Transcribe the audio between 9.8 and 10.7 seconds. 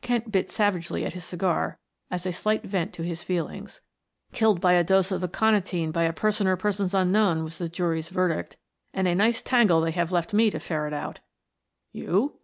they have left me to